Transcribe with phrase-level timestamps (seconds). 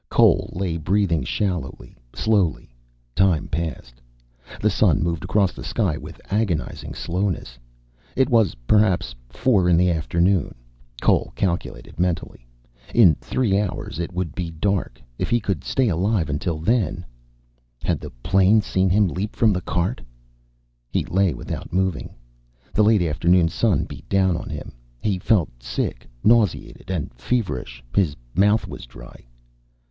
[0.09, 2.73] Cole lay, breathing shallowly, slowly.
[3.13, 4.01] Time passed.
[4.59, 7.59] The sun moved across the sky with agonizing slowness.
[8.15, 10.55] It was perhaps four in the afternoon.
[11.03, 12.47] Cole calculated mentally.
[12.95, 14.99] In three hours it would be dark.
[15.19, 17.05] If he could stay alive until then
[17.83, 20.01] Had the plane seen him leap from the cart?
[20.89, 22.15] He lay without moving.
[22.73, 24.71] The late afternoon sun beat down on him.
[24.99, 27.83] He felt sick, nauseated and feverish.
[27.95, 29.27] His mouth was dry.